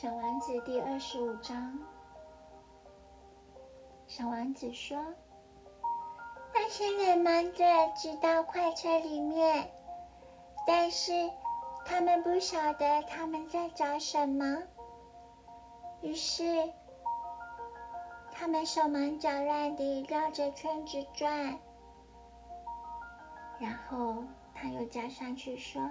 [0.00, 1.78] 小王子第二十五章。
[4.06, 4.96] 小王子说
[6.54, 9.70] ：“那些人忙着挤到快车里面，
[10.66, 11.12] 但是
[11.84, 14.62] 他们不晓得他们在找什么。
[16.00, 16.72] 于是，
[18.32, 21.58] 他们手忙脚乱地绕着圈子转。
[23.58, 24.24] 然后
[24.54, 25.90] 他又加上去说：‘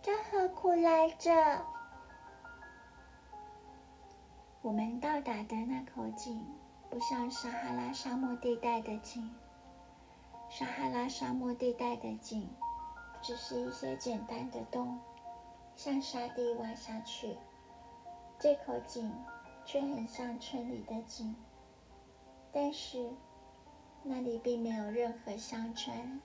[0.00, 1.30] 这何苦来着？’
[4.62, 6.42] 我们到达的那口井。”
[6.92, 9.34] 不像撒哈拉沙漠地带的井，
[10.50, 12.46] 撒哈拉沙漠地带的井
[13.22, 15.00] 只是一些简单的洞，
[15.74, 17.38] 向沙地挖下去。
[18.38, 19.10] 这口井
[19.64, 21.34] 却很像村里的井，
[22.52, 23.10] 但是
[24.02, 26.20] 那里并没有任何乡村。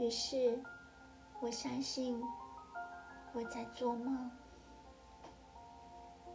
[0.00, 0.60] 于是，
[1.38, 2.20] 我相信
[3.32, 4.28] 我在做梦。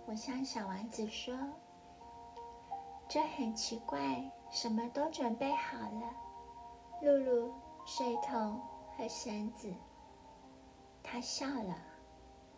[0.07, 1.35] 我向小丸子说。
[3.07, 6.15] 这很奇怪，什么都准备好了，
[7.01, 7.53] 露露、
[7.85, 8.59] 水桶
[8.95, 9.73] 和绳子。
[11.03, 11.75] 他笑了，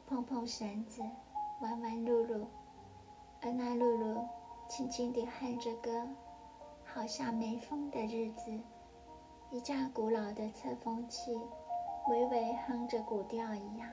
[0.08, 1.02] 碰碰绳子，
[1.62, 2.48] 玩玩露露，
[3.42, 4.26] 而那露露
[4.70, 6.08] 轻轻地哼着歌，
[6.86, 8.58] 好像没风的日子，
[9.52, 11.38] 一架古老的测风器，
[12.10, 13.90] 微微哼着古调一样。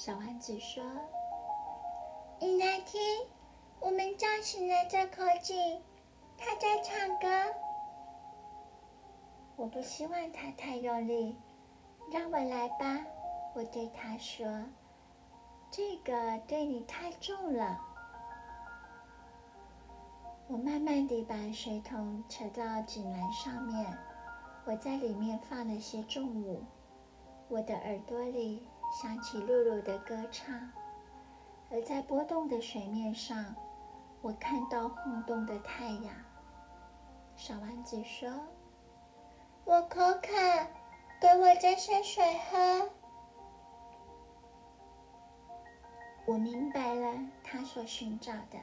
[0.00, 0.82] 小丸子说
[2.40, 2.98] ：“你来听。”
[3.80, 5.82] 我们叫醒了这口井，
[6.38, 7.54] 他在唱歌。
[9.56, 11.36] 我不希望他太用力，
[12.10, 13.04] 让我来吧。
[13.54, 14.46] 我对他说
[15.70, 17.78] ：“这个对你太重了。”
[20.48, 23.98] 我慢慢地把水桶扯到井栏上面，
[24.64, 26.62] 我在里面放了些重物。
[27.48, 30.70] 我的耳朵里响起露露的歌唱，
[31.70, 33.54] 而在波动的水面上。
[34.22, 36.14] 我看到晃动的太阳。
[37.36, 38.28] 小丸子说
[39.64, 40.28] ：“我口渴，
[41.20, 42.90] 给我这些水喝。”
[46.26, 48.58] 我明白了他所寻找的。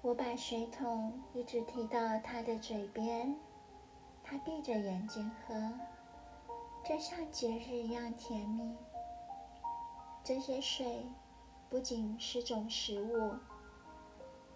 [0.00, 3.34] 我把水桶一直提到他的嘴边，
[4.22, 5.72] 他闭着眼睛喝，
[6.88, 8.74] 就像节日一样甜蜜。
[10.24, 11.04] 这些水
[11.68, 13.34] 不仅是种食物。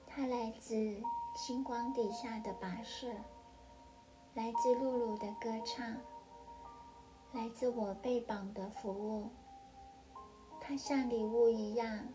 [0.06, 0.74] 它来自
[1.36, 3.08] 星光底下的跋涉，
[4.32, 5.94] 来自露露的歌唱，
[7.32, 9.28] 来自我被绑的服务。
[10.58, 12.08] 它像礼物一样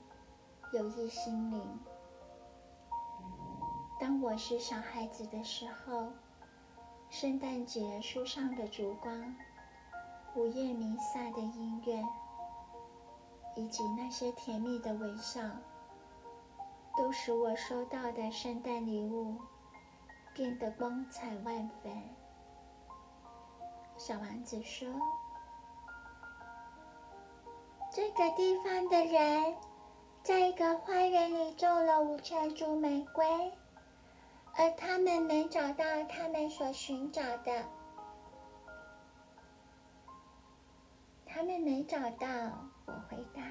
[0.74, 1.80] 有益心灵。
[4.00, 6.08] 当我是小孩子的时候，
[7.08, 9.36] 圣诞节树上的烛光、
[10.38, 12.00] 午夜弥撒的音乐，
[13.56, 15.42] 以及那些甜蜜的微笑。
[16.96, 19.36] 都使我收到的圣诞礼物
[20.36, 21.92] 变得光彩万分。
[23.98, 24.88] 小王子说
[27.92, 29.56] ：“这个地方的人
[30.22, 33.52] 在一个花园里种了五千株玫瑰，
[34.56, 37.64] 而他们没找到他们所寻找的。
[41.38, 42.28] 他们没找到。”
[42.88, 43.44] 我回答。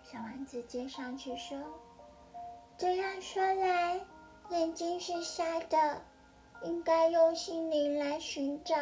[0.00, 1.58] 小王子接上去说。
[2.78, 4.00] 这样说来，
[4.50, 6.00] 眼睛是瞎的，
[6.62, 8.76] 应该用心灵来寻找。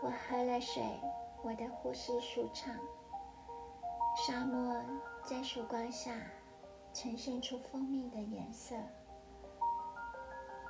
[0.00, 0.82] 我喝了水，
[1.42, 2.74] 我的呼吸舒畅。
[4.16, 4.82] 沙漠
[5.24, 6.12] 在曙光下
[6.94, 8.74] 呈现出蜂蜜的颜色，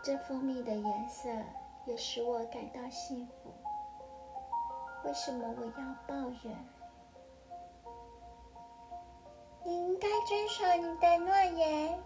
[0.03, 1.29] 这蜂蜜的颜色
[1.87, 3.53] 也使我感到幸福。
[5.05, 6.15] 为什么我要抱
[6.45, 6.57] 怨？
[9.65, 11.99] 你应该遵守你的诺言。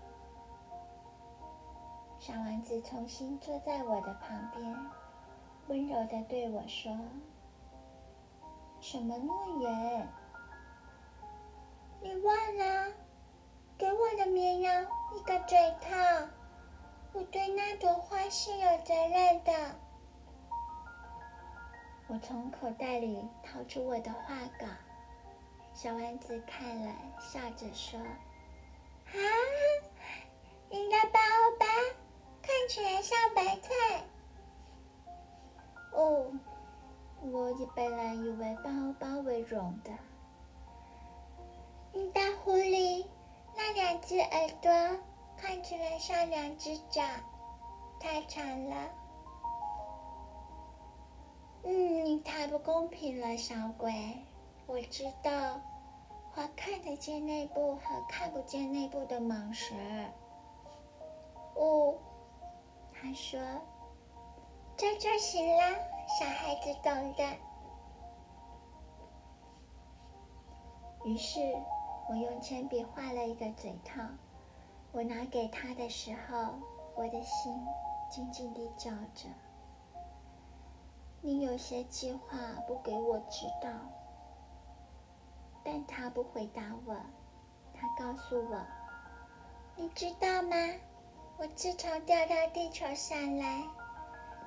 [2.18, 4.76] 小丸子重新坐在我的旁边，
[5.68, 6.96] 温柔的对我说
[8.80, 10.08] ：“什么诺言？
[12.00, 12.92] 你忘了？
[13.76, 16.28] 给我的绵羊一个嘴套。
[17.14, 19.52] 我对那朵花是有责任的。”
[22.08, 24.66] 我从口袋里掏出我的画稿。
[25.72, 27.98] 小丸子看了，笑着说
[29.08, 29.16] ：“啊，
[30.70, 31.18] 你的包
[31.58, 31.66] 包
[32.42, 34.04] 看起来像白菜。”
[35.92, 36.30] 哦，
[37.22, 38.70] 我本来以为包
[39.00, 39.90] 包为绒的。
[41.92, 43.06] 你的狐狸
[43.56, 44.70] 那两只耳朵
[45.46, 47.02] 看起来像两只脚，
[48.00, 48.90] 太长了。
[51.64, 53.92] 嗯，你太不公平了，小鬼！
[54.66, 55.60] 我知道，
[56.32, 59.74] 画看得见内部和看不见内部的蟒蛇。
[61.56, 61.94] 哦，
[62.94, 63.38] 他说
[64.78, 65.60] ：“这就行了，
[66.18, 67.36] 小孩子懂的。”
[71.04, 71.54] 于是，
[72.08, 74.00] 我用铅笔画了一个嘴套。
[74.94, 76.54] 我拿给他的时候，
[76.94, 77.52] 我的心
[78.08, 79.28] 静静地叫着
[81.20, 82.38] ：“你有些计划
[82.68, 83.68] 不给我知道。”
[85.64, 86.94] 但他不回答我，
[87.74, 88.64] 他告诉我
[89.74, 90.56] ：“你知道吗？
[91.38, 93.64] 我自从掉到地球上来，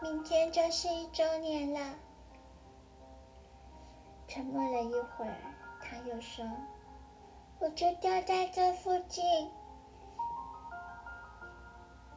[0.01, 1.95] 明天就是一周年了。”
[4.29, 5.35] 沉默了一会儿，
[5.81, 6.45] 他又说
[7.59, 9.51] ：“我就掉在这附近。”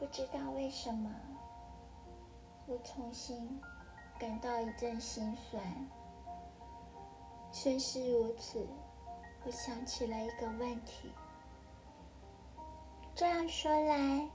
[0.01, 1.11] 不知道为什么，
[2.67, 3.61] 我重新
[4.19, 5.63] 感到一阵心酸。
[7.53, 8.67] 虽是如此，
[9.45, 11.13] 我想起了一个问题。
[13.15, 14.27] 这样说来，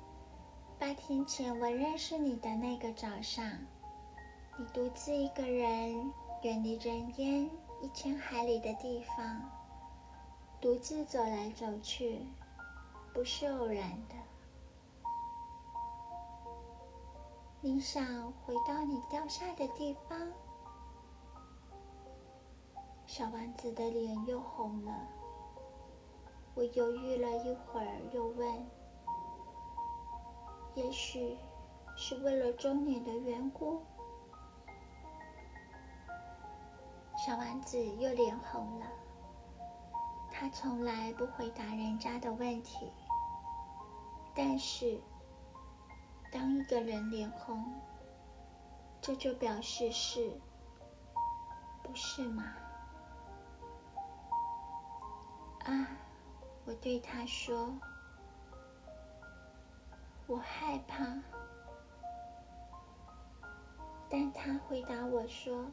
[0.78, 3.44] 八天前我认识你的那个早上，
[4.60, 6.14] 你独自一个人
[6.44, 7.50] 远离人烟
[7.82, 9.42] 一千海里的地方，
[10.62, 12.24] 独自走来走去，
[13.16, 14.16] 不是偶然的。
[17.66, 20.32] 你想回到你掉下的地方？
[23.08, 25.08] 小丸子的脸又红了。
[26.54, 28.70] 我犹豫了一会儿，又问
[30.78, 31.36] ：“也许
[31.96, 33.82] 是为了周年的缘故？”
[37.26, 38.86] 小丸子又脸红了。
[40.32, 42.92] 他从来不回答人家的问题，
[44.36, 45.02] 但是。
[46.36, 47.64] 当一个人脸红，
[49.02, 50.34] 这就表示是，
[51.82, 52.44] 不是吗？
[55.64, 55.88] 啊，
[56.66, 57.74] 我对他说
[60.28, 61.06] ：“我害怕。”
[64.12, 65.66] 但他回答我说：“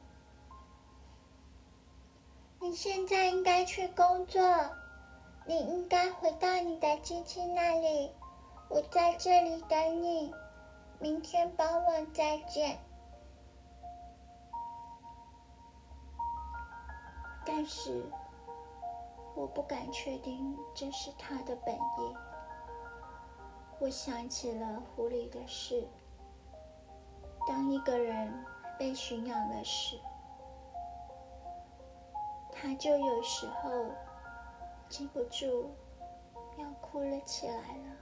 [2.62, 4.40] 你现在应该去工作，
[5.44, 8.12] 你应该回到你的机器那里，
[8.68, 10.32] 我在这里等你。”
[11.02, 12.78] 明天傍晚再见。
[17.44, 18.06] 但是，
[19.34, 22.16] 我不敢确定这是他的本意。
[23.80, 25.88] 我想起了狐狸的事。
[27.48, 28.32] 当一个人
[28.78, 29.98] 被驯养了时，
[32.52, 33.86] 他就有时候
[34.88, 35.68] 禁不住
[36.58, 38.01] 要哭了起来了。